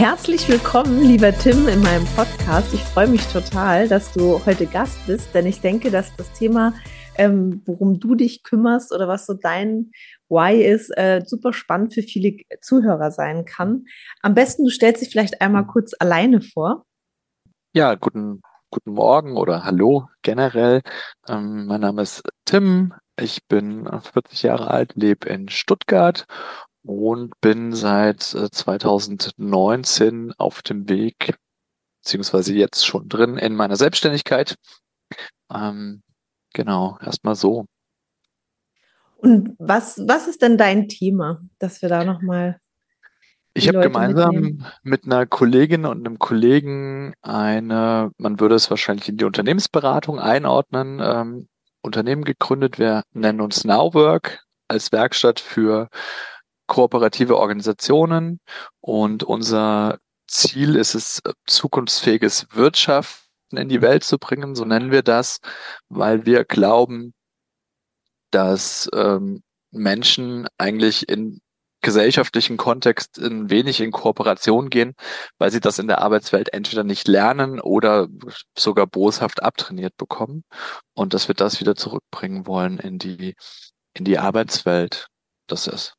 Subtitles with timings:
[0.00, 2.72] Herzlich willkommen, lieber Tim, in meinem Podcast.
[2.72, 6.72] Ich freue mich total, dass du heute Gast bist, denn ich denke, dass das Thema,
[7.16, 9.90] ähm, worum du dich kümmerst oder was so dein
[10.30, 13.84] Why ist, äh, super spannend für viele Zuhörer sein kann.
[14.22, 16.86] Am besten, du stellst dich vielleicht einmal kurz alleine vor.
[17.74, 18.40] Ja, guten,
[18.70, 20.80] guten Morgen oder Hallo generell.
[21.28, 22.94] Ähm, mein Name ist Tim.
[23.18, 26.24] Ich bin 40 Jahre alt, lebe in Stuttgart
[26.82, 31.36] und bin seit 2019 äh, auf dem Weg,
[32.02, 34.56] beziehungsweise jetzt schon drin in meiner Selbstständigkeit.
[35.52, 36.02] Ähm,
[36.52, 37.66] genau, erstmal so.
[39.16, 42.58] Und was, was ist denn dein Thema, dass wir da nochmal.
[43.52, 44.66] Ich habe gemeinsam mitnehmen?
[44.82, 51.00] mit einer Kollegin und einem Kollegen eine, man würde es wahrscheinlich in die Unternehmensberatung einordnen,
[51.02, 51.48] ähm,
[51.82, 52.78] Unternehmen gegründet.
[52.78, 55.88] Wir nennen uns Nowwork als Werkstatt für
[56.70, 58.40] kooperative Organisationen
[58.80, 65.02] und unser Ziel ist es, zukunftsfähiges Wirtschaften in die Welt zu bringen, so nennen wir
[65.02, 65.40] das,
[65.88, 67.12] weil wir glauben,
[68.30, 71.40] dass ähm, Menschen eigentlich in
[71.82, 74.94] gesellschaftlichen Kontext ein wenig in Kooperation gehen,
[75.38, 78.06] weil sie das in der Arbeitswelt entweder nicht lernen oder
[78.56, 80.44] sogar boshaft abtrainiert bekommen
[80.94, 83.34] und dass wir das wieder zurückbringen wollen in die
[83.94, 85.08] in die Arbeitswelt.
[85.48, 85.94] Das ist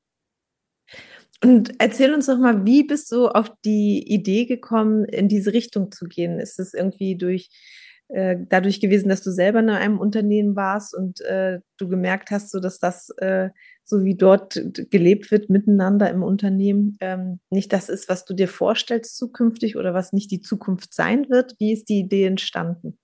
[1.44, 5.92] und erzähl uns doch mal, wie bist du auf die Idee gekommen, in diese Richtung
[5.92, 6.40] zu gehen?
[6.40, 7.50] Ist es irgendwie durch
[8.10, 12.52] äh, dadurch gewesen, dass du selber in einem Unternehmen warst und äh, du gemerkt hast,
[12.52, 13.50] so dass das äh,
[13.86, 18.48] so wie dort gelebt wird miteinander im Unternehmen ähm, nicht das ist, was du dir
[18.48, 21.56] vorstellst zukünftig oder was nicht die Zukunft sein wird?
[21.58, 23.00] Wie ist die Idee entstanden?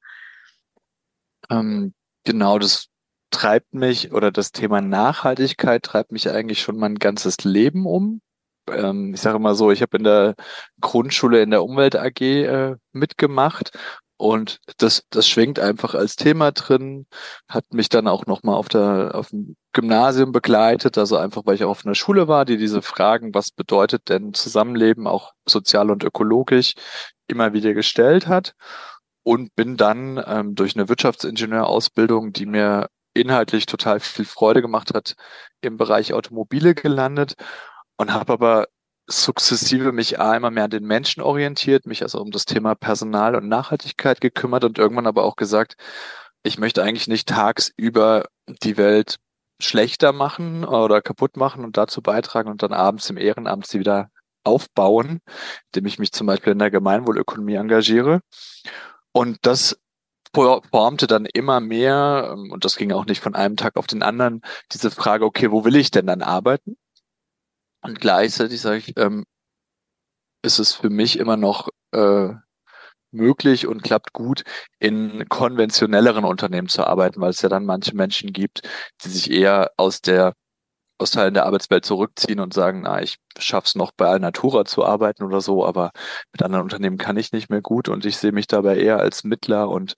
[1.50, 1.94] Ähm,
[2.26, 2.90] genau, das
[3.32, 8.22] treibt mich oder das Thema Nachhaltigkeit treibt mich eigentlich schon mein ganzes Leben um
[8.72, 10.36] ähm, ich sage immer so, ich habe in der
[10.82, 13.72] Grundschule in der Umwelt AG äh, mitgemacht
[14.18, 17.06] und das, das schwingt einfach als Thema drin,
[17.48, 21.64] hat mich dann auch nochmal auf der, auf dem Gymnasium begleitet, also einfach, weil ich
[21.64, 26.04] auch auf einer Schule war, die diese Fragen, was bedeutet denn Zusammenleben, auch sozial und
[26.04, 26.74] ökologisch,
[27.28, 28.56] immer wieder gestellt hat.
[29.24, 35.16] Und bin dann ähm, durch eine Wirtschaftsingenieurausbildung, die mir inhaltlich total viel Freude gemacht hat,
[35.62, 37.36] im Bereich Automobile gelandet
[37.98, 38.68] und habe aber
[39.08, 43.48] sukzessive mich immer mehr an den Menschen orientiert, mich also um das Thema Personal und
[43.48, 45.78] Nachhaltigkeit gekümmert und irgendwann aber auch gesagt,
[46.44, 48.26] ich möchte eigentlich nicht tagsüber
[48.64, 49.18] die Welt
[49.62, 54.10] schlechter machen oder kaputt machen und dazu beitragen und dann abends im Ehrenamt sie wieder
[54.44, 55.22] aufbauen,
[55.68, 58.22] indem ich mich zum Beispiel in der Gemeinwohlökonomie engagiere.
[59.12, 59.80] Und das
[60.34, 64.04] formte dann immer mehr, ähm, und das ging auch nicht von einem Tag auf den
[64.04, 64.42] anderen,
[64.72, 66.78] diese Frage, okay, wo will ich denn dann arbeiten?
[67.82, 69.26] Und gleichzeitig sage ich, ähm,
[70.44, 72.30] ist es für mich immer noch äh,
[73.12, 74.44] möglich und klappt gut,
[74.80, 78.62] in konventionelleren Unternehmen zu arbeiten, weil es ja dann manche Menschen gibt,
[79.04, 80.34] die sich eher aus der
[81.00, 85.24] aus Teilen der Arbeitswelt zurückziehen und sagen, na, ich schaff's noch bei Alnatura zu arbeiten
[85.24, 85.92] oder so, aber
[86.32, 89.24] mit anderen Unternehmen kann ich nicht mehr gut und ich sehe mich dabei eher als
[89.24, 89.96] Mittler und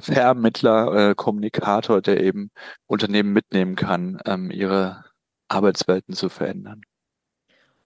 [0.00, 2.50] Vermittler, äh, Kommunikator, der eben
[2.86, 5.04] Unternehmen mitnehmen kann, ähm, ihre
[5.48, 6.82] Arbeitswelten zu verändern.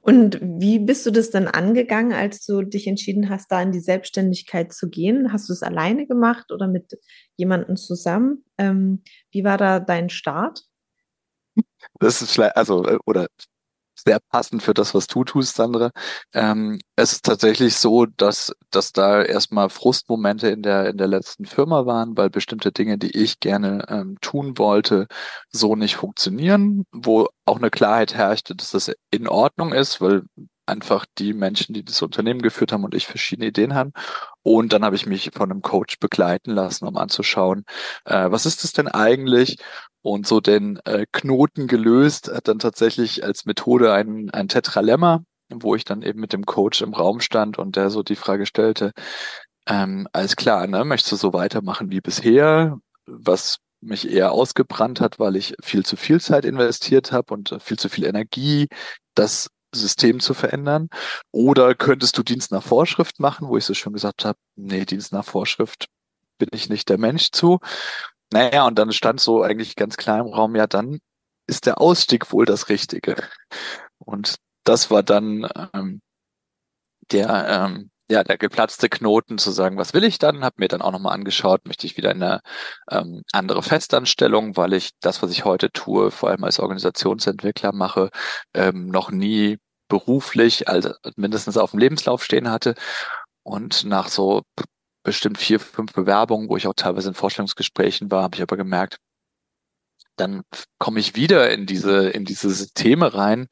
[0.06, 3.80] Und wie bist du das dann angegangen, als du dich entschieden hast, da in die
[3.80, 5.32] Selbstständigkeit zu gehen?
[5.32, 6.96] Hast du es alleine gemacht oder mit
[7.36, 8.44] jemandem zusammen?
[8.56, 9.02] Ähm,
[9.32, 10.62] wie war da dein Start?
[11.98, 13.26] Das ist also, äh, oder
[14.06, 15.90] sehr passend für das, was du tust, Sandra.
[16.32, 21.44] Ähm, es ist tatsächlich so, dass, dass da erstmal Frustmomente in der, in der letzten
[21.44, 25.08] Firma waren, weil bestimmte Dinge, die ich gerne ähm, tun wollte,
[25.50, 30.22] so nicht funktionieren, wo auch eine Klarheit herrschte, dass das in Ordnung ist, weil
[30.66, 33.92] einfach die Menschen, die das Unternehmen geführt haben und ich verschiedene Ideen haben.
[34.42, 37.64] Und dann habe ich mich von einem Coach begleiten lassen, um anzuschauen,
[38.04, 39.58] äh, was ist das denn eigentlich?
[40.02, 45.74] Und so den äh, Knoten gelöst, hat dann tatsächlich als Methode ein, ein Tetralemma, wo
[45.74, 48.92] ich dann eben mit dem Coach im Raum stand und der so die Frage stellte,
[49.66, 52.78] ähm, alles klar, ne, möchtest du so weitermachen wie bisher?
[53.06, 57.78] Was mich eher ausgebrannt hat, weil ich viel zu viel Zeit investiert habe und viel
[57.78, 58.68] zu viel Energie.
[59.14, 60.88] Das System zu verändern?
[61.32, 65.12] Oder könntest du Dienst nach Vorschrift machen, wo ich so schon gesagt habe, nee, Dienst
[65.12, 65.88] nach Vorschrift
[66.38, 67.58] bin ich nicht der Mensch zu.
[68.32, 70.98] Naja, und dann stand so eigentlich ganz klar im Raum, ja, dann
[71.46, 73.16] ist der Ausstieg wohl das Richtige.
[73.98, 76.00] Und das war dann ähm,
[77.12, 80.44] der, ähm, ja, der geplatzte Knoten zu sagen, was will ich dann?
[80.44, 82.40] Habe mir dann auch nochmal angeschaut, möchte ich wieder in eine
[82.90, 88.10] ähm, andere Festanstellung, weil ich das, was ich heute tue, vor allem als Organisationsentwickler mache,
[88.54, 89.58] ähm, noch nie
[89.88, 92.74] beruflich, also mindestens auf dem Lebenslauf stehen hatte.
[93.42, 94.42] Und nach so
[95.02, 98.98] bestimmt vier, fünf Bewerbungen, wo ich auch teilweise in Vorstellungsgesprächen war, habe ich aber gemerkt,
[100.16, 100.42] dann
[100.78, 103.46] komme ich wieder in diese, in diese Systeme rein,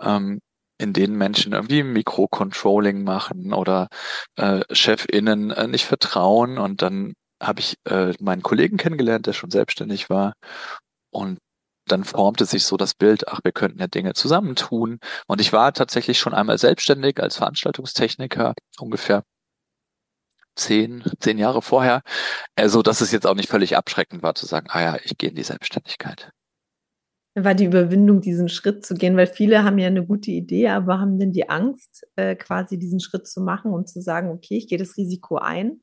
[0.00, 0.40] ähm,
[0.78, 3.88] in denen Menschen irgendwie Mikrocontrolling machen oder
[4.36, 6.58] äh, ChefInnen äh, nicht vertrauen.
[6.58, 10.34] Und dann habe ich äh, meinen Kollegen kennengelernt, der schon selbstständig war.
[11.10, 11.38] Und
[11.86, 14.98] dann formte sich so das Bild, ach, wir könnten ja Dinge zusammentun.
[15.26, 19.22] Und ich war tatsächlich schon einmal selbstständig als Veranstaltungstechniker, ungefähr
[20.56, 22.02] zehn, zehn Jahre vorher.
[22.56, 25.30] Also, dass es jetzt auch nicht völlig abschreckend war zu sagen, ah ja, ich gehe
[25.30, 26.30] in die Selbstständigkeit.
[27.38, 30.98] War die Überwindung, diesen Schritt zu gehen, weil viele haben ja eine gute Idee, aber
[31.00, 34.68] haben denn die Angst, äh, quasi diesen Schritt zu machen und zu sagen, okay, ich
[34.68, 35.82] gehe das Risiko ein.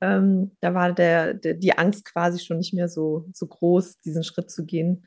[0.00, 4.22] Ähm, da war der, der, die Angst quasi schon nicht mehr so, so groß, diesen
[4.22, 5.06] Schritt zu gehen,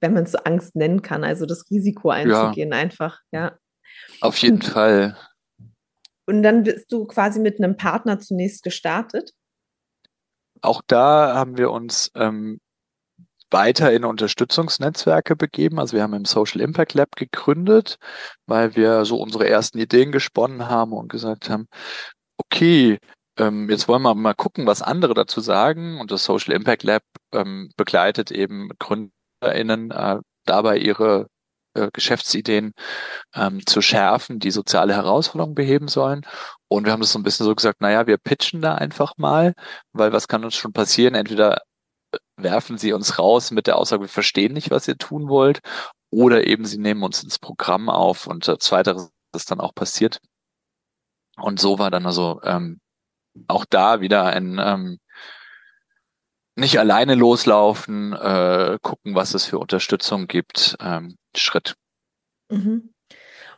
[0.00, 2.78] wenn man es so Angst nennen kann, also das Risiko einzugehen, ja.
[2.78, 3.58] einfach, ja.
[4.20, 5.16] Auf jeden Fall.
[6.26, 9.32] Und dann bist du quasi mit einem Partner zunächst gestartet.
[10.62, 12.60] Auch da haben wir uns ähm,
[13.50, 15.78] weiter in Unterstützungsnetzwerke begeben.
[15.78, 17.98] Also wir haben im Social Impact Lab gegründet,
[18.46, 21.66] weil wir so unsere ersten Ideen gesponnen haben und gesagt haben,
[22.38, 22.98] okay,
[23.38, 26.00] ähm, jetzt wollen wir mal gucken, was andere dazu sagen.
[26.00, 27.02] Und das Social Impact Lab
[27.32, 31.28] ähm, begleitet eben GründerInnen äh, dabei ihre
[31.74, 32.72] äh, Geschäftsideen
[33.34, 36.22] ähm, zu schärfen, die soziale Herausforderungen beheben sollen.
[36.68, 39.54] Und wir haben das so ein bisschen so gesagt, naja, wir pitchen da einfach mal,
[39.92, 41.14] weil was kann uns schon passieren?
[41.14, 41.62] Entweder
[42.42, 45.60] werfen sie uns raus mit der Aussage, wir verstehen nicht, was ihr tun wollt,
[46.10, 50.20] oder eben sie nehmen uns ins Programm auf und äh, zweiteres ist dann auch passiert.
[51.36, 52.80] Und so war dann also ähm,
[53.46, 54.98] auch da wieder ein ähm,
[56.56, 61.74] nicht alleine loslaufen, äh, gucken, was es für Unterstützung gibt, ähm, Schritt.
[62.50, 62.92] Mhm.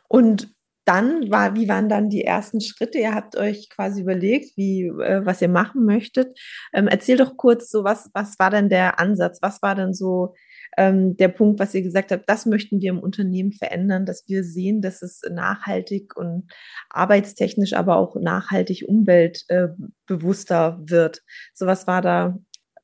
[0.07, 0.52] Und
[0.85, 2.97] dann war, wie waren dann die ersten Schritte?
[2.99, 6.37] Ihr habt euch quasi überlegt, wie, äh, was ihr machen möchtet.
[6.73, 9.39] Ähm, erzähl doch kurz so, was, was war denn der Ansatz?
[9.41, 10.33] Was war denn so
[10.77, 14.43] ähm, der Punkt, was ihr gesagt habt, das möchten wir im Unternehmen verändern, dass wir
[14.43, 16.51] sehen, dass es nachhaltig und
[16.89, 21.21] arbeitstechnisch, aber auch nachhaltig umweltbewusster äh, wird.
[21.53, 22.37] So was war da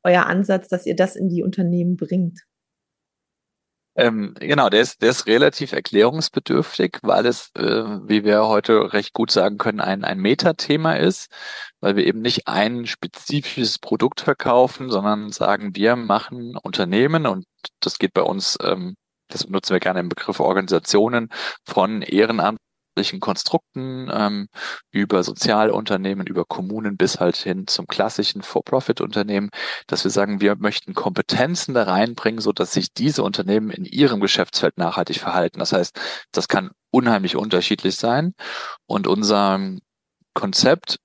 [0.04, 2.40] euer Ansatz, dass ihr das in die Unternehmen bringt?
[4.00, 9.12] Ähm, genau, der ist, der ist relativ erklärungsbedürftig, weil es, äh, wie wir heute recht
[9.12, 11.30] gut sagen können, ein, ein Metathema ist,
[11.82, 17.46] weil wir eben nicht ein spezifisches Produkt verkaufen, sondern sagen, wir machen Unternehmen und
[17.82, 18.96] das geht bei uns, ähm,
[19.28, 21.28] das nutzen wir gerne im Begriff Organisationen
[21.66, 22.60] von Ehrenamt
[23.00, 24.48] wirtschaftlichen Konstrukten ähm,
[24.92, 29.50] über Sozialunternehmen, über Kommunen bis halt hin zum klassischen For-Profit-Unternehmen,
[29.88, 34.78] dass wir sagen, wir möchten Kompetenzen da reinbringen, so sich diese Unternehmen in ihrem Geschäftsfeld
[34.78, 35.60] nachhaltig verhalten.
[35.60, 35.98] Das heißt,
[36.32, 38.34] das kann unheimlich unterschiedlich sein.
[38.86, 39.60] Und unser
[40.34, 41.00] Konzept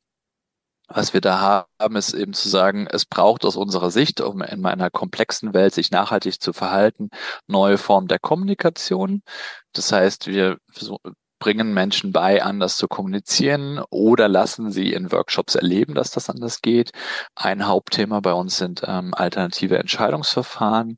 [0.88, 4.67] was wir da haben, ist eben zu sagen, es braucht aus unserer Sicht, um in
[4.67, 7.08] einer komplexen Welt sich nachhaltig zu verhalten,
[7.46, 9.23] neue Formen der Kommunikation.
[9.73, 10.58] Das heißt, wir
[11.44, 16.62] bringen Menschen bei, anders zu kommunizieren oder lassen sie in Workshops erleben, dass das anders
[16.62, 16.93] geht.
[17.34, 20.96] Ein Hauptthema bei uns sind ähm, alternative Entscheidungsverfahren,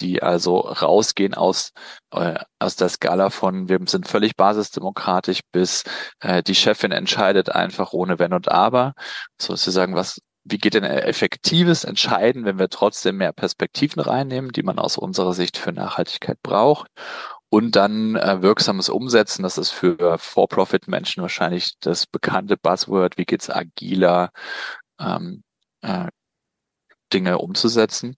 [0.00, 1.72] die also rausgehen aus,
[2.12, 5.82] äh, aus der Skala von wir sind völlig basisdemokratisch bis
[6.20, 8.92] äh, die Chefin entscheidet einfach ohne Wenn und Aber.
[9.36, 14.78] Sozusagen, was wie geht denn effektives Entscheiden, wenn wir trotzdem mehr Perspektiven reinnehmen, die man
[14.78, 16.88] aus unserer Sicht für Nachhaltigkeit braucht?
[17.52, 19.42] Und dann äh, wirksames Umsetzen.
[19.42, 24.30] Das ist für For-Profit-Menschen wahrscheinlich das bekannte Buzzword, wie geht's agiler,
[24.98, 25.42] ähm,
[25.82, 26.08] äh,
[27.12, 28.16] Dinge umzusetzen.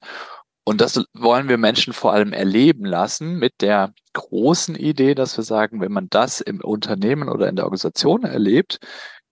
[0.63, 5.43] Und das wollen wir Menschen vor allem erleben lassen mit der großen Idee, dass wir
[5.43, 8.79] sagen, wenn man das im Unternehmen oder in der Organisation erlebt,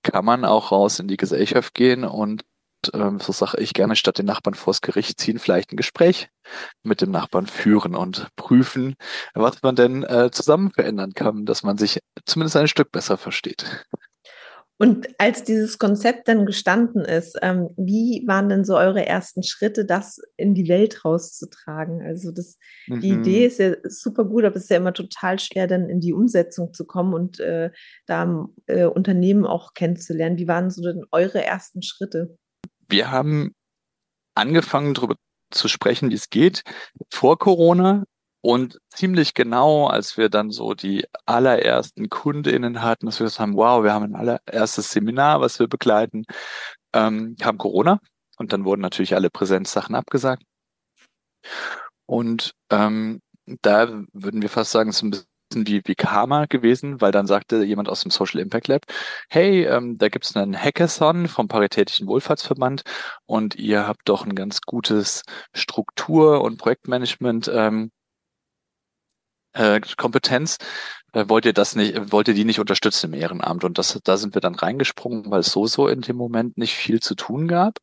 [0.02, 2.42] kann man auch raus in die Gesellschaft gehen und
[2.94, 6.28] ähm, so sage ich gerne, statt den Nachbarn vors Gericht ziehen, vielleicht ein Gespräch
[6.82, 8.96] mit dem Nachbarn führen und prüfen,
[9.34, 13.86] was man denn äh, zusammen verändern kann, dass man sich zumindest ein Stück besser versteht.
[14.82, 19.84] Und als dieses Konzept dann gestanden ist, ähm, wie waren denn so eure ersten Schritte,
[19.84, 22.02] das in die Welt rauszutragen?
[22.02, 22.58] Also das,
[22.88, 23.00] mhm.
[23.00, 26.00] die Idee ist ja super gut, aber es ist ja immer total schwer, dann in
[26.00, 27.70] die Umsetzung zu kommen und äh,
[28.06, 30.38] da äh, Unternehmen auch kennenzulernen.
[30.38, 32.36] Wie waren so denn eure ersten Schritte?
[32.92, 33.54] Wir haben
[34.34, 35.16] angefangen darüber
[35.50, 36.62] zu sprechen, wie es geht,
[37.10, 38.04] vor Corona.
[38.44, 43.56] Und ziemlich genau, als wir dann so die allerersten KundInnen hatten, dass wir gesagt haben,
[43.56, 46.24] wow, wir haben ein allererstes Seminar, was wir begleiten,
[46.92, 48.00] ähm, kam Corona.
[48.38, 50.42] Und dann wurden natürlich alle Präsenzsachen abgesagt.
[52.06, 53.20] Und ähm,
[53.62, 55.10] da würden wir fast sagen, es ist ein
[55.56, 58.82] wie, wie Karma gewesen, weil dann sagte jemand aus dem Social Impact Lab,
[59.28, 62.82] hey, ähm, da gibt es einen Hackathon vom Paritätischen Wohlfahrtsverband
[63.26, 65.22] und ihr habt doch ein ganz gutes
[65.54, 67.90] Struktur- und Projektmanagement ähm,
[69.54, 70.58] äh, Kompetenz.
[71.12, 73.64] Äh, wollt ihr das nicht, wollt ihr die nicht unterstützen im Ehrenamt?
[73.64, 76.74] Und das, da sind wir dann reingesprungen, weil es so, so in dem Moment nicht
[76.74, 77.78] viel zu tun gab.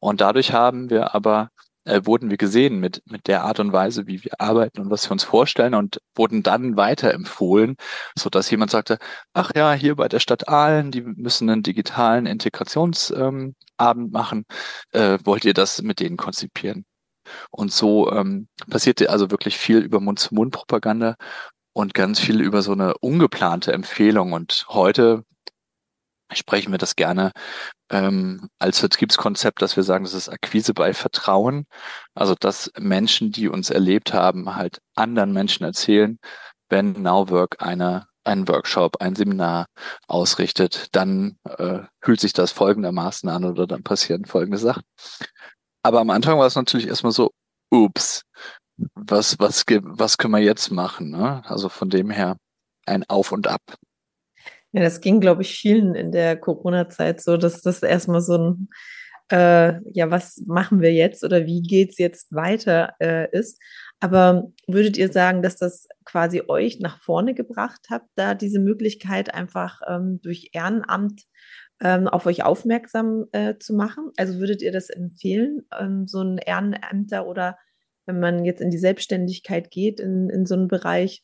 [0.00, 1.48] Und dadurch haben wir aber
[1.84, 5.06] äh, wurden wir gesehen mit, mit der Art und Weise, wie wir arbeiten und was
[5.08, 7.76] wir uns vorstellen und wurden dann weiterempfohlen,
[8.16, 8.98] so dass jemand sagte,
[9.32, 14.44] ach ja, hier bei der Stadt Aalen, die müssen einen digitalen Integrationsabend ähm, machen,
[14.92, 16.84] äh, wollt ihr das mit denen konzipieren?
[17.50, 21.16] Und so ähm, passierte also wirklich viel über Mund-zu-Mund-Propaganda
[21.72, 24.32] und ganz viel über so eine ungeplante Empfehlung.
[24.32, 25.24] Und heute
[26.32, 27.32] sprechen wir das gerne
[27.94, 31.66] ähm, als Vertriebskonzept, dass wir sagen, das ist Akquise bei Vertrauen.
[32.14, 36.18] Also dass Menschen, die uns erlebt haben, halt anderen Menschen erzählen,
[36.68, 39.66] wenn Nowwork eine einen Workshop, ein Seminar
[40.08, 44.82] ausrichtet, dann äh, fühlt sich das folgendermaßen an oder dann passieren folgende Sachen.
[45.82, 47.32] Aber am Anfang war es natürlich erstmal so,
[47.70, 48.22] ups,
[48.94, 51.10] was, was, was können wir jetzt machen?
[51.10, 51.42] Ne?
[51.44, 52.38] Also von dem her
[52.86, 53.60] ein Auf und Ab.
[54.74, 58.68] Ja, das ging, glaube ich, vielen in der Corona-Zeit so, dass das erstmal so ein,
[59.30, 63.62] äh, ja, was machen wir jetzt oder wie geht es jetzt weiter äh, ist.
[64.00, 69.32] Aber würdet ihr sagen, dass das quasi euch nach vorne gebracht hat, da diese Möglichkeit
[69.32, 71.22] einfach ähm, durch Ehrenamt
[71.80, 74.10] ähm, auf euch aufmerksam äh, zu machen?
[74.16, 77.58] Also würdet ihr das empfehlen, ähm, so ein Ehrenämter oder
[78.06, 81.22] wenn man jetzt in die Selbstständigkeit geht, in, in so einen Bereich,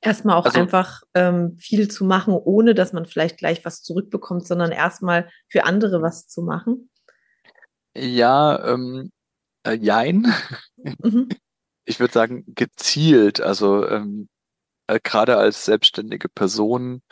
[0.00, 4.46] erstmal auch also, einfach ähm, viel zu machen, ohne dass man vielleicht gleich was zurückbekommt,
[4.46, 6.90] sondern erstmal für andere was zu machen?
[7.96, 9.10] Ja, ähm,
[9.66, 10.32] äh, jein.
[10.76, 11.28] Mhm.
[11.86, 13.42] Ich würde sagen, gezielt.
[13.42, 14.30] Also ähm,
[14.86, 17.02] äh, gerade als selbstständige Person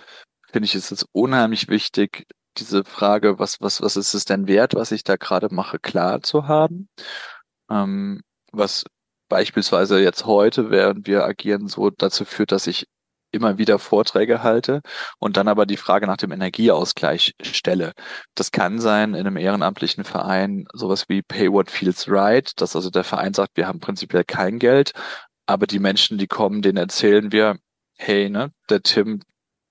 [0.50, 2.26] finde ich es jetzt unheimlich wichtig,
[2.56, 6.22] diese Frage, was, was, was ist es denn wert, was ich da gerade mache, klar
[6.22, 6.88] zu haben.
[7.70, 8.84] Ähm, was
[9.32, 12.86] beispielsweise jetzt heute, während wir agieren, so dazu führt, dass ich
[13.30, 14.82] immer wieder Vorträge halte
[15.18, 17.94] und dann aber die Frage nach dem Energieausgleich stelle.
[18.34, 22.90] Das kann sein in einem ehrenamtlichen Verein sowas wie Pay What Feels Right, dass also
[22.90, 24.92] der Verein sagt, wir haben prinzipiell kein Geld,
[25.46, 27.56] aber die Menschen, die kommen, denen erzählen wir,
[27.96, 29.22] hey, ne, der Tim,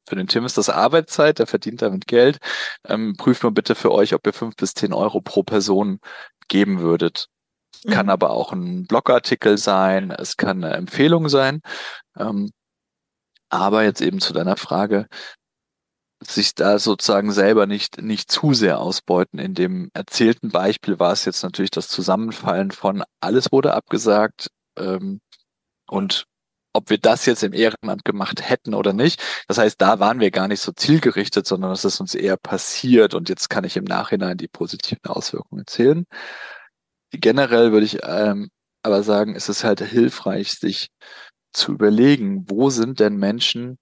[0.10, 2.40] für den Tim ist das Arbeitszeit, der verdient damit Geld.
[2.88, 6.00] Ähm, prüft mal bitte für euch, ob ihr fünf bis zehn Euro pro Person
[6.48, 7.28] geben würdet.
[7.88, 8.12] Kann mhm.
[8.12, 11.62] aber auch ein Blogartikel sein, es kann eine Empfehlung sein.
[12.18, 12.52] Ähm,
[13.50, 15.08] aber jetzt eben zu deiner Frage,
[16.24, 19.40] sich da sozusagen selber nicht, nicht zu sehr ausbeuten.
[19.40, 24.48] In dem erzählten Beispiel war es jetzt natürlich das Zusammenfallen von alles wurde abgesagt
[24.78, 25.20] ähm,
[25.88, 26.26] und
[26.74, 29.22] ob wir das jetzt im Ehrenamt gemacht hätten oder nicht.
[29.48, 33.14] Das heißt, da waren wir gar nicht so zielgerichtet, sondern es ist uns eher passiert
[33.14, 36.06] und jetzt kann ich im Nachhinein die positiven Auswirkungen erzählen.
[37.12, 38.50] Generell würde ich ähm,
[38.84, 40.90] aber sagen, es ist halt hilfreich, sich
[41.54, 43.78] zu überlegen, wo sind denn Menschen,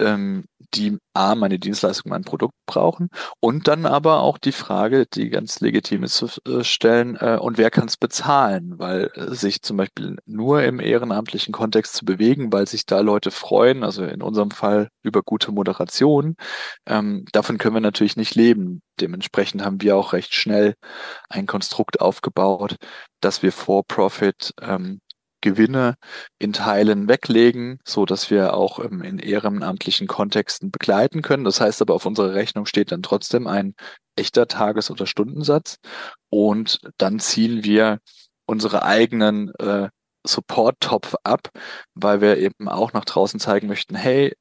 [0.00, 3.08] ähm, die A, meine Dienstleistung, mein Produkt brauchen
[3.40, 7.58] und dann aber auch die Frage, die ganz legitim ist zu äh, stellen, äh, und
[7.58, 8.78] wer kann es bezahlen?
[8.78, 13.30] Weil äh, sich zum Beispiel nur im ehrenamtlichen Kontext zu bewegen, weil sich da Leute
[13.30, 16.36] freuen, also in unserem Fall über gute Moderation,
[16.86, 18.82] ähm, davon können wir natürlich nicht leben.
[19.00, 20.74] Dementsprechend haben wir auch recht schnell
[21.28, 22.76] ein Konstrukt aufgebaut,
[23.20, 25.00] dass wir For-Profit ähm,
[25.40, 25.94] Gewinne
[26.38, 31.44] in Teilen weglegen, so dass wir auch ähm, in ehrenamtlichen Kontexten begleiten können.
[31.44, 33.74] Das heißt aber, auf unserer Rechnung steht dann trotzdem ein
[34.16, 35.78] echter Tages- oder Stundensatz
[36.28, 38.00] und dann ziehen wir
[38.46, 39.88] unsere eigenen äh,
[40.26, 41.50] Support-Topf ab,
[41.94, 44.34] weil wir eben auch nach draußen zeigen möchten, hey,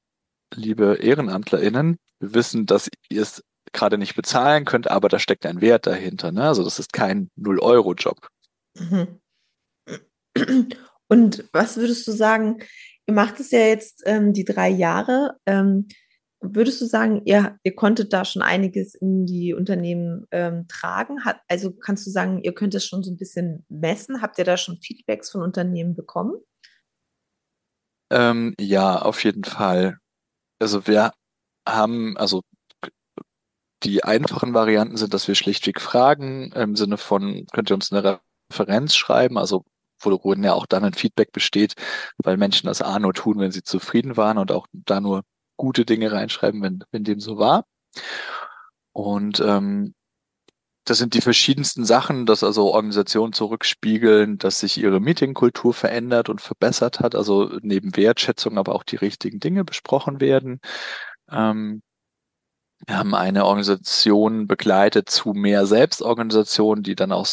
[0.54, 5.62] liebe EhrenamtlerInnen, wir wissen, dass ihr es gerade nicht bezahlen könnt, aber da steckt ein
[5.62, 6.32] Wert dahinter.
[6.32, 6.44] Ne?
[6.44, 8.28] Also das ist kein Null-Euro-Job.
[8.76, 9.20] Mhm.
[11.08, 12.60] Und was würdest du sagen,
[13.08, 15.38] ihr macht es ja jetzt ähm, die drei Jahre.
[15.46, 15.88] Ähm,
[16.40, 21.26] würdest du sagen, ihr, ihr konntet da schon einiges in die Unternehmen ähm, tragen?
[21.26, 24.22] Hat, also kannst du sagen, ihr könnt es schon so ein bisschen messen?
[24.22, 26.36] Habt ihr da schon Feedbacks von Unternehmen bekommen?
[28.12, 29.98] Ähm, ja, auf jeden Fall.
[30.60, 31.12] Also wir
[31.68, 32.42] haben, also
[33.84, 38.20] die einfachen Varianten sind, dass wir schlichtweg fragen, im Sinne von, könnt ihr uns eine
[38.52, 39.66] Referenz schreiben, also
[40.00, 41.76] worin ja auch dann ein Feedback besteht,
[42.18, 45.24] weil Menschen das A nur tun, wenn sie zufrieden waren und auch da nur
[45.58, 47.66] gute Dinge reinschreiben, wenn, wenn dem so war.
[48.94, 49.94] Und ähm,
[50.86, 56.42] das sind die verschiedensten Sachen, dass also Organisationen zurückspiegeln, dass sich ihre Meetingkultur verändert und
[56.42, 60.62] verbessert hat, also neben Wertschätzung aber auch die richtigen Dinge besprochen werden.
[61.30, 61.82] Ähm,
[62.86, 67.26] wir haben eine Organisation begleitet zu mehr Selbstorganisationen, die dann auch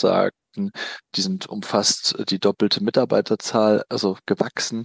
[0.55, 0.71] sagten,
[1.15, 4.85] die sind umfasst die doppelte Mitarbeiterzahl, also gewachsen,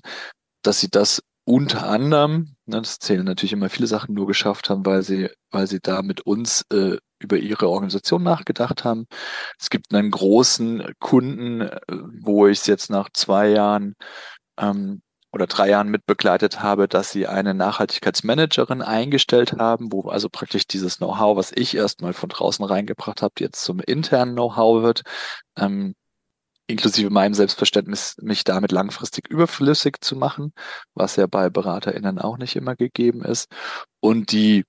[0.64, 4.86] dass sie das unter anderem, ne, das zählen natürlich immer viele Sachen, nur geschafft haben,
[4.86, 9.08] weil sie, weil sie da mit uns äh, über ihre Organisation nachgedacht haben.
[9.60, 11.80] Es gibt einen großen Kunden, äh,
[12.22, 13.96] wo ich es jetzt nach zwei Jahren
[14.60, 20.66] ähm, oder drei Jahren mitbegleitet habe, dass sie eine Nachhaltigkeitsmanagerin eingestellt haben, wo also praktisch
[20.68, 25.02] dieses Know-how, was ich erstmal von draußen reingebracht habe, jetzt zum internen Know-how wird.
[25.58, 25.96] Ähm,
[26.68, 30.54] inklusive meinem Selbstverständnis, mich damit langfristig überflüssig zu machen,
[30.94, 33.48] was ja bei BeraterInnen auch nicht immer gegeben ist.
[34.00, 34.66] Und die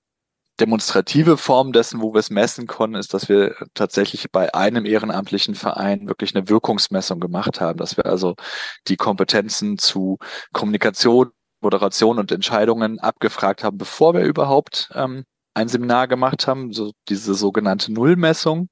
[0.61, 5.55] demonstrative Form dessen, wo wir es messen konnten, ist, dass wir tatsächlich bei einem ehrenamtlichen
[5.55, 8.35] Verein wirklich eine Wirkungsmessung gemacht haben, dass wir also
[8.87, 10.19] die Kompetenzen zu
[10.53, 16.91] Kommunikation, Moderation und Entscheidungen abgefragt haben, bevor wir überhaupt ähm, ein Seminar gemacht haben, so
[17.09, 18.69] diese sogenannte Nullmessung.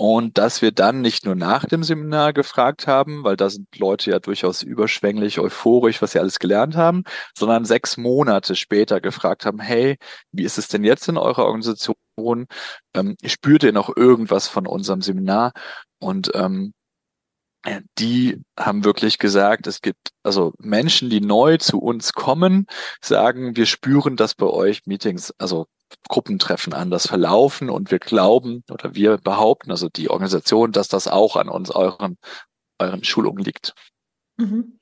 [0.00, 4.12] Und dass wir dann nicht nur nach dem Seminar gefragt haben, weil da sind Leute
[4.12, 7.02] ja durchaus überschwänglich, euphorisch, was sie alles gelernt haben,
[7.36, 9.98] sondern sechs Monate später gefragt haben, hey,
[10.30, 11.96] wie ist es denn jetzt in eurer Organisation?
[12.94, 15.52] Ähm, spürt ihr noch irgendwas von unserem Seminar?
[15.98, 16.74] Und ähm,
[17.98, 22.66] die haben wirklich gesagt, es gibt also Menschen, die neu zu uns kommen,
[23.00, 25.66] sagen, wir spüren, dass bei euch Meetings, also
[26.08, 31.36] Gruppentreffen anders verlaufen und wir glauben oder wir behaupten, also die Organisation, dass das auch
[31.36, 32.18] an uns, euren,
[32.78, 33.74] euren Schulungen liegt.
[34.36, 34.78] Mhm.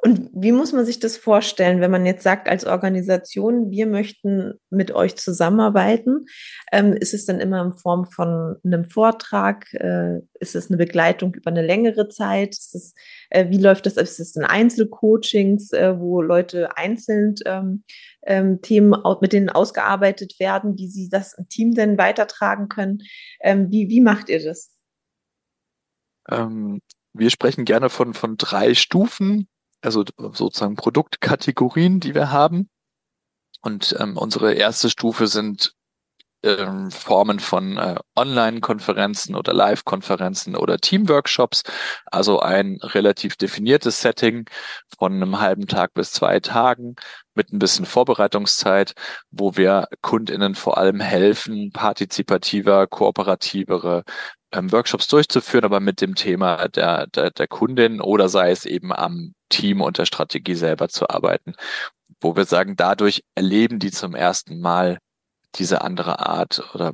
[0.00, 4.54] Und wie muss man sich das vorstellen, wenn man jetzt sagt, als Organisation, wir möchten
[4.70, 6.26] mit euch zusammenarbeiten?
[6.70, 9.66] Ähm, ist es dann immer in Form von einem Vortrag?
[9.74, 12.50] Äh, ist es eine Begleitung über eine längere Zeit?
[12.54, 12.94] Es,
[13.30, 13.96] äh, wie läuft das?
[13.96, 17.82] Ist es ein Einzelcoachings, äh, wo Leute einzeln ähm,
[18.24, 23.02] ähm, Themen mit denen ausgearbeitet werden, wie sie das im Team denn weitertragen können?
[23.40, 24.70] Ähm, wie, wie macht ihr das?
[26.30, 26.80] Ähm,
[27.14, 29.48] wir sprechen gerne von, von drei Stufen
[29.80, 32.68] also sozusagen Produktkategorien, die wir haben.
[33.60, 35.74] Und ähm, unsere erste Stufe sind
[36.44, 41.62] ähm, Formen von äh, Online-Konferenzen oder Live-Konferenzen oder Teamworkshops.
[42.06, 44.48] Also ein relativ definiertes Setting
[44.98, 46.94] von einem halben Tag bis zwei Tagen
[47.34, 48.94] mit ein bisschen Vorbereitungszeit,
[49.30, 54.04] wo wir KundInnen vor allem helfen, partizipativer, kooperativere
[54.52, 58.92] ähm, Workshops durchzuführen, aber mit dem Thema der, der, der Kundin oder sei es eben
[58.92, 61.54] am Team und der Strategie selber zu arbeiten,
[62.20, 64.98] wo wir sagen, dadurch erleben die zum ersten Mal
[65.54, 66.92] diese andere Art oder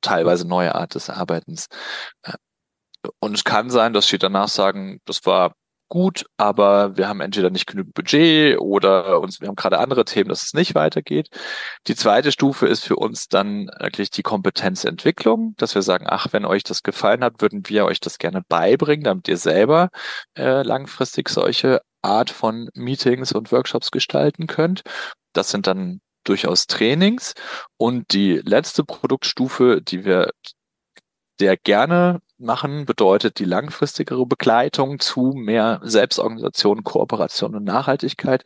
[0.00, 1.66] teilweise neue Art des Arbeitens.
[2.22, 2.34] Äh,
[3.20, 5.54] und es kann sein, dass sie danach sagen, das war
[5.88, 10.28] gut, aber wir haben entweder nicht genug Budget oder uns, wir haben gerade andere Themen,
[10.28, 11.28] dass es nicht weitergeht.
[11.86, 16.44] Die zweite Stufe ist für uns dann wirklich die Kompetenzentwicklung, dass wir sagen, ach, wenn
[16.44, 19.90] euch das gefallen hat, würden wir euch das gerne beibringen, damit ihr selber
[20.36, 24.82] äh, langfristig solche Art von Meetings und Workshops gestalten könnt.
[25.32, 27.34] Das sind dann durchaus Trainings.
[27.76, 30.30] Und die letzte Produktstufe, die wir
[31.38, 38.44] sehr gerne machen, bedeutet die langfristigere Begleitung zu mehr Selbstorganisation, Kooperation und Nachhaltigkeit.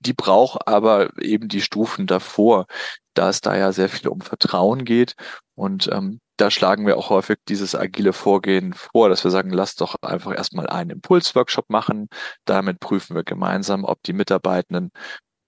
[0.00, 2.66] Die braucht aber eben die Stufen davor,
[3.14, 5.14] da es da ja sehr viel um Vertrauen geht.
[5.54, 9.80] Und ähm, da schlagen wir auch häufig dieses agile Vorgehen vor, dass wir sagen, lasst
[9.80, 12.08] doch einfach erstmal einen Impulsworkshop machen.
[12.44, 14.90] Damit prüfen wir gemeinsam, ob die Mitarbeitenden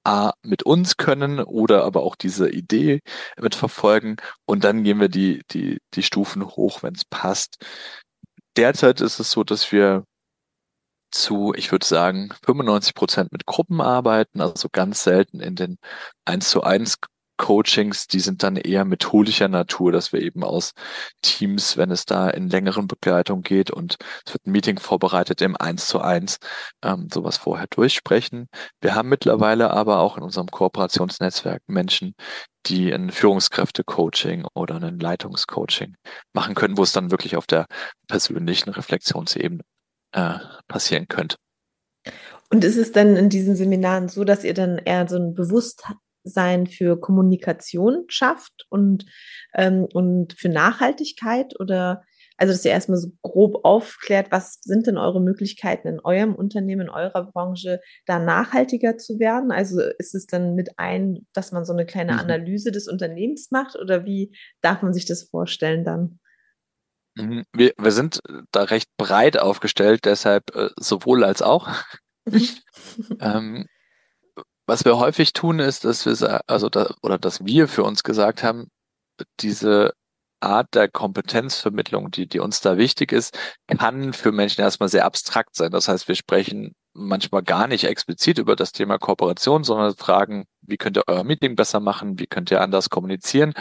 [0.06, 3.00] A, mit uns können oder aber auch diese Idee
[3.40, 4.16] mitverfolgen.
[4.46, 7.64] Und dann gehen wir die, die, die Stufen hoch, wenn es passt.
[8.56, 10.04] Derzeit ist es so, dass wir
[11.10, 15.78] zu, ich würde sagen, 95 Prozent mit Gruppen arbeiten, also ganz selten in den
[16.24, 16.98] 1 zu 1
[17.36, 20.72] Coachings, die sind dann eher methodischer Natur, dass wir eben aus
[21.22, 25.56] Teams, wenn es da in längeren Begleitung geht und es wird ein Meeting vorbereitet im
[25.56, 26.38] Eins zu eins,
[26.82, 28.48] ähm, sowas vorher durchsprechen.
[28.80, 32.14] Wir haben mittlerweile aber auch in unserem Kooperationsnetzwerk Menschen,
[32.66, 35.94] die ein Führungskräfte-Coaching oder ein Leitungscoaching
[36.32, 37.66] machen können, wo es dann wirklich auf der
[38.08, 39.62] persönlichen Reflexionsebene
[40.12, 41.36] äh, passieren könnte.
[42.50, 45.34] Und ist es dann in diesen Seminaren so, dass ihr dann eher so ein
[46.26, 49.06] Bewusstsein sein für Kommunikation schafft und,
[49.54, 52.02] ähm, und für Nachhaltigkeit oder
[52.38, 56.82] also, dass ihr erstmal so grob aufklärt, was sind denn eure Möglichkeiten in eurem Unternehmen,
[56.82, 59.50] in eurer Branche, da nachhaltiger zu werden?
[59.50, 62.18] Also ist es dann mit ein, dass man so eine kleine mhm.
[62.18, 66.18] Analyse des Unternehmens macht oder wie darf man sich das vorstellen dann?
[67.14, 67.44] Mhm.
[67.54, 68.20] Wir, wir sind
[68.52, 71.70] da recht breit aufgestellt, deshalb äh, sowohl als auch.
[73.20, 73.66] ähm,
[74.66, 78.42] was wir häufig tun, ist, dass wir, also da, oder dass wir für uns gesagt
[78.42, 78.68] haben,
[79.40, 79.92] diese
[80.40, 85.56] Art der Kompetenzvermittlung, die, die uns da wichtig ist, kann für Menschen erstmal sehr abstrakt
[85.56, 85.70] sein.
[85.70, 90.76] Das heißt, wir sprechen manchmal gar nicht explizit über das Thema Kooperation, sondern fragen, wie
[90.76, 92.18] könnt ihr euer Meeting besser machen?
[92.18, 93.54] Wie könnt ihr anders kommunizieren?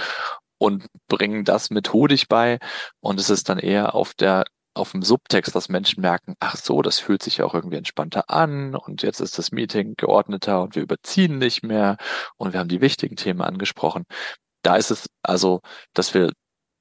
[0.58, 2.60] Und bringen das methodisch bei.
[3.00, 6.82] Und es ist dann eher auf der auf dem Subtext, dass Menschen merken, ach so,
[6.82, 10.84] das fühlt sich auch irgendwie entspannter an und jetzt ist das Meeting geordneter und wir
[10.84, 11.98] überziehen nicht mehr
[12.38, 14.04] und wir haben die wichtigen Themen angesprochen.
[14.64, 15.62] Da ist es also,
[15.94, 16.32] dass wir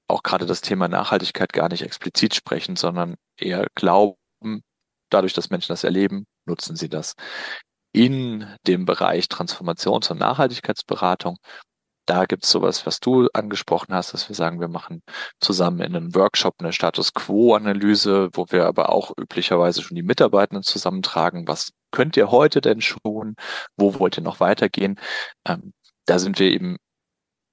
[0.08, 4.16] auch gerade das Thema Nachhaltigkeit gar nicht explizit sprechen, sondern eher glauben,
[5.10, 7.14] dadurch, dass Menschen das erleben, nutzen sie das.
[7.92, 11.38] In dem Bereich Transformations- und Nachhaltigkeitsberatung,
[12.06, 15.02] da gibt es sowas, was du angesprochen hast, dass wir sagen, wir machen
[15.40, 20.62] zusammen in einem Workshop eine Status Quo-Analyse, wo wir aber auch üblicherweise schon die Mitarbeitenden
[20.62, 21.48] zusammentragen.
[21.48, 23.36] Was könnt ihr heute denn schon?
[23.76, 25.00] Wo wollt ihr noch weitergehen?
[25.46, 25.72] Ähm,
[26.06, 26.76] da sind wir eben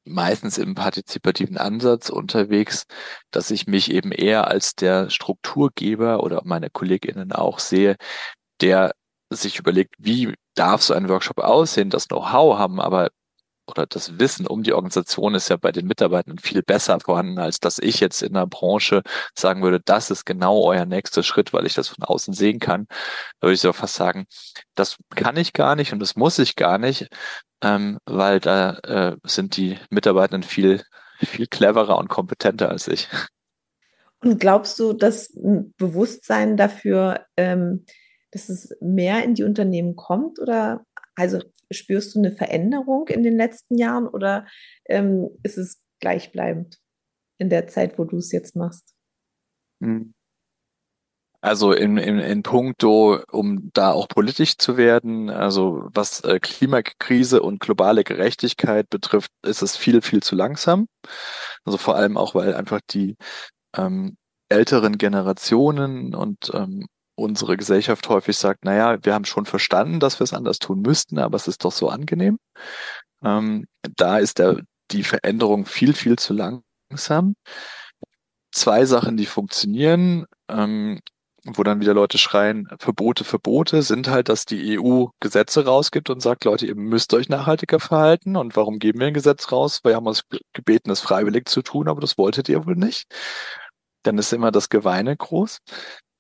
[0.06, 2.86] meistens im partizipativen Ansatz unterwegs,
[3.32, 7.98] dass ich mich eben eher als der Strukturgeber oder meine KollegInnen auch sehe,
[8.62, 8.94] der
[9.30, 13.10] sich überlegt, wie darf so ein Workshop aussehen, das Know-how haben, aber
[13.72, 17.60] oder das Wissen um die Organisation ist ja bei den Mitarbeitern viel besser vorhanden, als
[17.60, 19.02] dass ich jetzt in der Branche
[19.36, 22.88] sagen würde, das ist genau euer nächster Schritt, weil ich das von außen sehen kann.
[23.40, 24.26] Da würde ich so fast sagen,
[24.76, 27.08] das kann ich gar nicht und das muss ich gar nicht,
[27.62, 30.84] ähm, weil da äh, sind die Mitarbeitenden viel,
[31.20, 33.08] viel cleverer und kompetenter als ich.
[34.24, 37.86] Und glaubst du, dass ein Bewusstsein dafür, ähm,
[38.32, 41.40] dass es mehr in die Unternehmen kommt oder also
[41.72, 44.48] spürst du eine Veränderung in den letzten Jahren oder
[44.86, 46.78] ähm, ist es gleichbleibend
[47.38, 48.94] in der Zeit, wo du es jetzt machst?
[49.82, 50.14] Hm.
[51.44, 57.42] Also in, in, in puncto, um da auch politisch zu werden, also was äh, Klimakrise
[57.42, 60.88] und globale Gerechtigkeit betrifft, ist es viel, viel zu langsam.
[61.66, 63.16] Also vor allem auch, weil einfach die
[63.76, 64.18] ähm,
[64.50, 66.86] älteren Generationen und ähm,
[67.22, 71.20] unsere Gesellschaft häufig sagt, naja, wir haben schon verstanden, dass wir es anders tun müssten,
[71.20, 72.38] aber es ist doch so angenehm.
[73.24, 77.36] Ähm, da ist der, die Veränderung viel, viel zu langsam.
[78.52, 81.00] Zwei Sachen, die funktionieren, ähm,
[81.46, 86.22] wo dann wieder Leute schreien, Verbote, Verbote, sind halt, dass die EU Gesetze rausgibt und
[86.22, 88.36] sagt, Leute, ihr müsst euch nachhaltiger verhalten.
[88.36, 89.80] Und warum geben wir ein Gesetz raus?
[89.84, 93.06] Weil wir haben uns gebeten, es freiwillig zu tun, aber das wolltet ihr wohl nicht.
[94.04, 95.60] Dann ist immer das Geweine groß.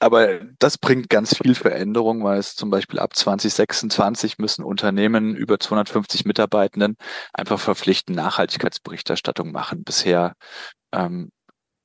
[0.02, 5.60] Aber das bringt ganz viel Veränderung, weil es zum Beispiel ab 2026 müssen Unternehmen über
[5.60, 6.98] 250 Mitarbeitenden
[7.34, 9.84] einfach verpflichtend Nachhaltigkeitsberichterstattung machen.
[9.84, 10.34] Bisher
[10.92, 11.30] ähm,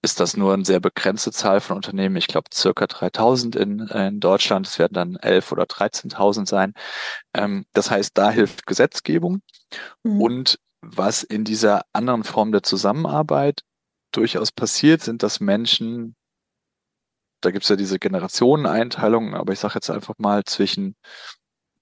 [0.00, 2.16] ist das nur eine sehr begrenzte Zahl von Unternehmen.
[2.16, 4.66] Ich glaube, circa 3000 in, in Deutschland.
[4.66, 6.72] Es werden dann 11 oder 13.000 sein.
[7.35, 9.42] Ähm, das heißt, da hilft Gesetzgebung.
[10.05, 10.22] Mhm.
[10.22, 13.61] Und was in dieser anderen Form der Zusammenarbeit
[14.11, 16.16] durchaus passiert, sind, dass Menschen
[17.40, 20.96] da gibt es ja diese Generationeneinteilung, aber ich sage jetzt einfach mal zwischen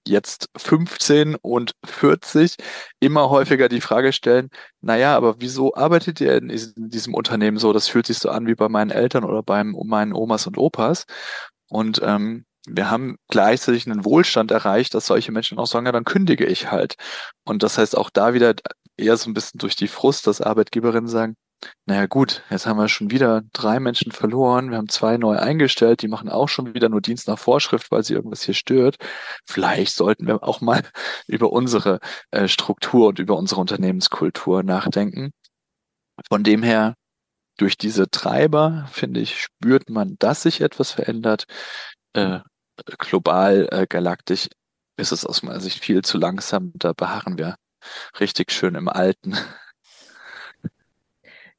[0.07, 2.55] jetzt 15 und 40
[2.99, 4.49] immer häufiger die Frage stellen,
[4.81, 7.73] naja, aber wieso arbeitet ihr in diesem Unternehmen so?
[7.73, 11.05] Das fühlt sich so an wie bei meinen Eltern oder beim meinen Omas und Opas.
[11.69, 16.03] Und ähm, wir haben gleichzeitig einen Wohlstand erreicht, dass solche Menschen auch sagen, ja, dann
[16.03, 16.95] kündige ich halt.
[17.43, 18.55] Und das heißt auch da wieder
[18.97, 21.35] eher so ein bisschen durch die Frust, dass Arbeitgeberinnen sagen,
[21.85, 24.71] naja gut, jetzt haben wir schon wieder drei Menschen verloren.
[24.71, 28.03] Wir haben zwei neu eingestellt, die machen auch schon wieder nur Dienst nach Vorschrift, weil
[28.03, 28.97] sie irgendwas hier stört.
[29.45, 30.83] Vielleicht sollten wir auch mal
[31.27, 31.99] über unsere
[32.31, 35.31] äh, Struktur und über unsere Unternehmenskultur nachdenken.
[36.29, 36.95] Von dem her,
[37.57, 41.45] durch diese Treiber, finde ich, spürt man, dass sich etwas verändert.
[42.13, 42.39] Äh,
[42.99, 44.49] global, äh, galaktisch
[44.97, 46.71] ist es aus meiner Sicht viel zu langsam.
[46.75, 47.55] Da beharren wir
[48.19, 49.37] richtig schön im Alten.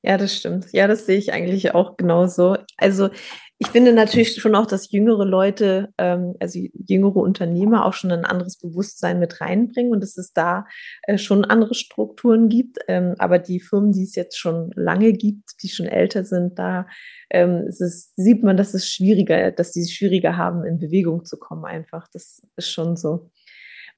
[0.07, 0.67] Ja, das stimmt.
[0.73, 2.57] Ja, das sehe ich eigentlich auch genauso.
[2.77, 3.11] Also
[3.59, 8.25] ich finde natürlich schon auch, dass jüngere Leute, ähm, also jüngere Unternehmer auch schon ein
[8.25, 10.67] anderes Bewusstsein mit reinbringen und dass es da
[11.03, 12.79] äh, schon andere Strukturen gibt.
[12.87, 16.87] Ähm, aber die Firmen, die es jetzt schon lange gibt, die schon älter sind, da
[17.31, 21.37] ähm, es, sieht man, dass es schwieriger, dass die es schwieriger haben, in Bewegung zu
[21.37, 22.07] kommen einfach.
[22.13, 23.31] Das ist schon so.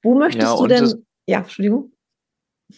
[0.03, 1.05] Wo möchtest ja, du denn?
[1.27, 1.93] Ja, Entschuldigung.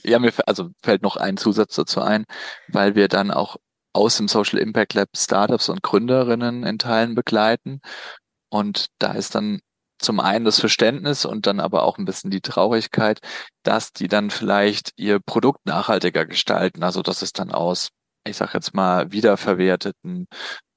[0.04, 2.24] Ja, mir also fällt noch ein Zusatz dazu ein,
[2.68, 3.56] weil wir dann auch
[3.92, 7.80] aus dem Social Impact Lab Startups und Gründerinnen in Teilen begleiten.
[8.50, 9.60] Und da ist dann
[9.98, 13.20] zum einen das Verständnis und dann aber auch ein bisschen die Traurigkeit,
[13.62, 16.82] dass die dann vielleicht ihr Produkt nachhaltiger gestalten.
[16.82, 17.90] Also dass es dann aus,
[18.26, 20.26] ich sag jetzt mal, wiederverwerteten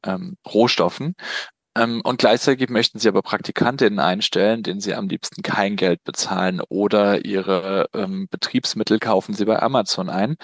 [0.06, 1.16] ähm, Rohstoffen.
[1.76, 6.62] Ähm, und gleichzeitig möchten sie aber Praktikantinnen einstellen, denen sie am liebsten kein Geld bezahlen
[6.70, 10.36] oder ihre ähm, Betriebsmittel kaufen sie bei Amazon ein.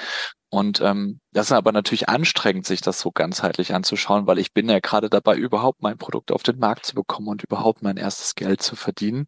[0.52, 4.68] Und ähm, das ist aber natürlich anstrengend, sich das so ganzheitlich anzuschauen, weil ich bin
[4.68, 8.34] ja gerade dabei, überhaupt mein Produkt auf den Markt zu bekommen und überhaupt mein erstes
[8.34, 9.28] Geld zu verdienen.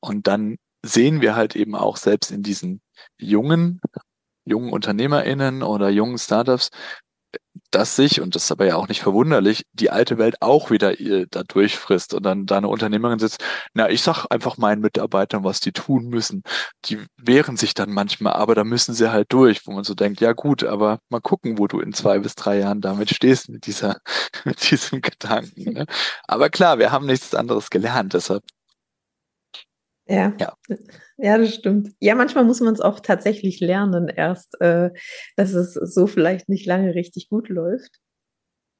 [0.00, 2.80] Und dann sehen wir halt eben auch selbst in diesen
[3.18, 3.80] jungen,
[4.44, 6.70] jungen UnternehmerInnen oder jungen Startups,
[7.74, 11.00] dass sich, und das ist aber ja auch nicht verwunderlich, die alte Welt auch wieder
[11.00, 13.42] ihr da durchfrisst und dann da eine Unternehmerin sitzt,
[13.74, 16.42] na, ich sag einfach meinen Mitarbeitern, was die tun müssen.
[16.84, 20.20] Die wehren sich dann manchmal, aber da müssen sie halt durch, wo man so denkt,
[20.20, 23.66] ja gut, aber mal gucken, wo du in zwei bis drei Jahren damit stehst mit
[23.66, 23.96] dieser,
[24.44, 25.72] mit diesem Gedanken.
[25.72, 25.86] Ne?
[26.28, 28.42] Aber klar, wir haben nichts anderes gelernt, deshalb
[30.12, 30.34] ja.
[30.38, 30.56] ja.
[31.16, 31.92] Ja, das stimmt.
[32.00, 34.90] Ja, manchmal muss man es auch tatsächlich lernen erst, äh,
[35.36, 38.00] dass es so vielleicht nicht lange richtig gut läuft.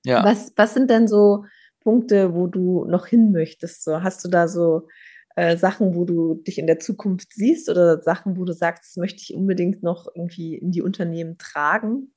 [0.04, 0.24] Ja.
[0.24, 1.44] Was, was sind denn so
[1.80, 3.84] Punkte, wo du noch hin möchtest?
[3.84, 4.88] So, hast du da so
[5.36, 8.96] äh, Sachen, wo du dich in der Zukunft siehst oder Sachen, wo du sagst, das
[8.96, 12.12] möchte ich unbedingt noch irgendwie in die Unternehmen tragen?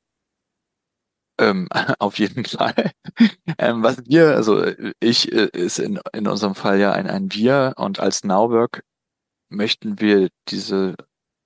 [1.40, 1.68] Ähm,
[2.00, 2.92] auf jeden Fall.
[3.60, 4.66] ähm, was wir, also
[5.00, 8.84] ich äh, ist in, in unserem Fall ja ein, ein Wir und als Nowwork
[9.50, 10.96] möchten wir diese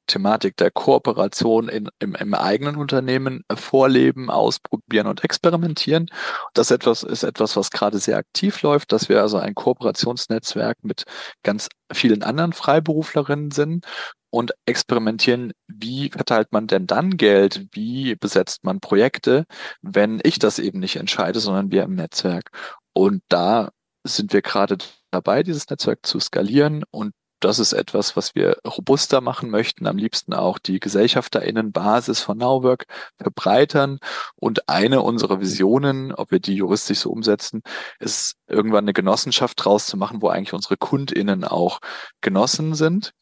[0.10, 6.10] Thematik der Kooperation in, im, im eigenen Unternehmen vorleben, ausprobieren und experimentieren.
[6.54, 11.04] Das etwas, ist etwas, was gerade sehr aktiv läuft, dass wir also ein Kooperationsnetzwerk mit
[11.44, 13.86] ganz vielen anderen Freiberuflerinnen sind
[14.32, 19.46] und experimentieren, wie verteilt man denn dann Geld, wie besetzt man Projekte,
[19.82, 22.50] wenn ich das eben nicht entscheide, sondern wir im Netzwerk.
[22.94, 23.70] Und da
[24.04, 24.78] sind wir gerade
[25.12, 29.98] dabei, dieses Netzwerk zu skalieren und das ist etwas, was wir robuster machen möchten, am
[29.98, 32.86] liebsten auch die Gesellschafterinnenbasis von Nowwork
[33.18, 34.00] verbreitern.
[34.36, 37.62] Und eine unserer Visionen, ob wir die juristisch so umsetzen,
[38.00, 41.80] ist irgendwann eine Genossenschaft draus zu machen, wo eigentlich unsere KundInnen auch
[42.22, 43.14] Genossen sind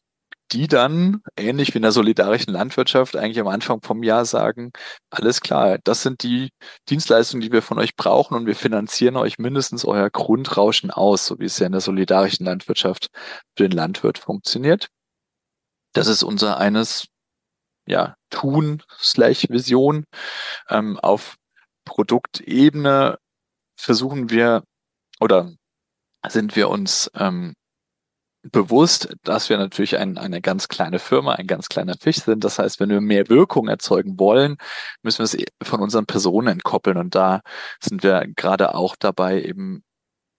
[0.52, 4.72] die dann, ähnlich wie in der solidarischen Landwirtschaft, eigentlich am Anfang vom Jahr sagen,
[5.10, 6.50] alles klar, das sind die
[6.88, 11.38] Dienstleistungen, die wir von euch brauchen und wir finanzieren euch mindestens euer Grundrauschen aus, so
[11.38, 13.08] wie es ja in der solidarischen Landwirtschaft
[13.56, 14.88] für den Landwirt funktioniert.
[15.92, 17.06] Das ist unser eines,
[17.86, 20.04] ja, Tun slash Vision.
[20.68, 21.36] Ähm, auf
[21.84, 23.18] Produktebene
[23.76, 24.62] versuchen wir
[25.20, 25.52] oder
[26.28, 27.54] sind wir uns ähm,
[28.50, 32.44] bewusst, dass wir natürlich ein, eine ganz kleine Firma, ein ganz kleiner Fisch sind.
[32.44, 34.56] Das heißt, wenn wir mehr Wirkung erzeugen wollen,
[35.02, 36.96] müssen wir es von unseren Personen entkoppeln.
[36.96, 37.42] Und da
[37.80, 39.82] sind wir gerade auch dabei, eben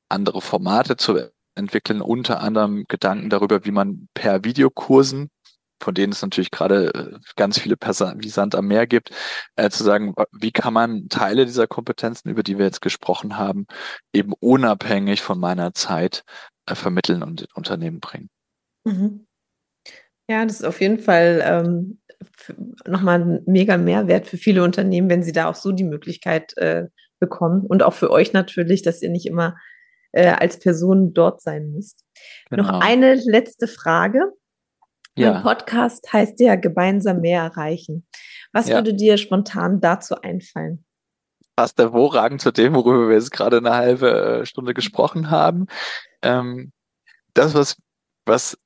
[0.10, 1.19] andere Formate zu
[1.56, 5.30] entwickeln, unter anderem Gedanken darüber, wie man per Videokursen
[5.82, 9.12] von denen es natürlich gerade äh, ganz viele wie Sand am Meer gibt,
[9.56, 13.65] äh, zu sagen, wie kann man Teile dieser Kompetenzen, über die wir jetzt gesprochen haben,
[14.13, 16.24] eben unabhängig von meiner Zeit
[16.75, 18.29] vermitteln und in Unternehmen bringen.
[18.86, 19.27] Mhm.
[20.29, 22.01] Ja, das ist auf jeden Fall ähm,
[22.86, 26.86] nochmal ein mega Mehrwert für viele Unternehmen, wenn sie da auch so die Möglichkeit äh,
[27.19, 27.65] bekommen.
[27.65, 29.58] Und auch für euch natürlich, dass ihr nicht immer
[30.12, 32.05] äh, als Person dort sein müsst.
[32.49, 32.63] Genau.
[32.63, 34.21] Noch eine letzte Frage.
[35.15, 35.34] Ja.
[35.34, 38.08] Mein Podcast heißt ja gemeinsam mehr erreichen.
[38.53, 38.75] Was ja.
[38.75, 40.86] würde dir spontan dazu einfallen?
[41.60, 45.67] Passt hervorragend zu dem, worüber wir jetzt gerade eine halbe äh, Stunde gesprochen haben
[46.22, 46.72] ähm,
[47.34, 47.78] das, was,
[48.26, 48.58] was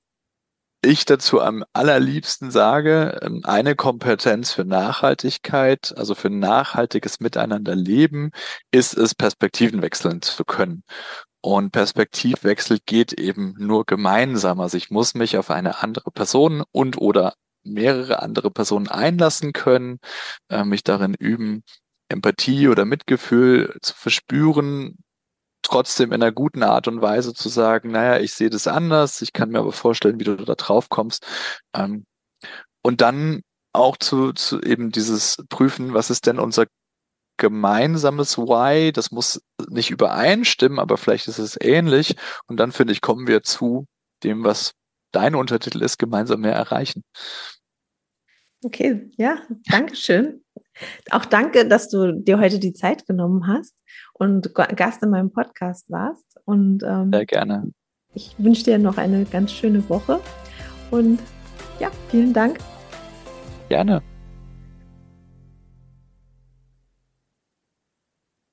[0.82, 8.32] ich dazu am allerliebsten sage, ähm, eine Kompetenz für Nachhaltigkeit, also für nachhaltiges Miteinanderleben,
[8.72, 10.84] ist es, Perspektiven wechseln zu können.
[11.42, 14.60] Und Perspektivwechsel geht eben nur gemeinsam.
[14.62, 20.00] Also ich muss mich auf eine andere Person und oder mehrere andere Personen einlassen können,
[20.50, 21.64] äh, mich darin üben,
[22.10, 24.98] Empathie oder Mitgefühl zu verspüren,
[25.62, 29.34] trotzdem in einer guten Art und Weise zu sagen, naja, ich sehe das anders, ich
[29.34, 31.26] kann mir aber vorstellen, wie du da drauf kommst.
[31.76, 32.06] Ähm,
[32.82, 33.42] und dann
[33.74, 36.66] auch zu, zu eben dieses Prüfen, was ist denn unser
[37.38, 42.16] gemeinsames Why, das muss nicht übereinstimmen, aber vielleicht ist es ähnlich.
[42.48, 43.88] Und dann finde ich, kommen wir zu
[44.24, 44.74] dem, was
[45.12, 47.04] dein Untertitel ist, gemeinsam mehr erreichen.
[48.64, 50.43] Okay, ja, danke schön.
[51.12, 53.76] Auch danke, dass du dir heute die Zeit genommen hast
[54.14, 56.26] und Gast in meinem Podcast warst.
[56.46, 57.72] Und ähm, sehr gerne.
[58.14, 60.20] Ich wünsche dir noch eine ganz schöne Woche
[60.92, 61.20] und
[61.80, 62.60] ja, vielen Dank.
[63.70, 64.04] Gerne.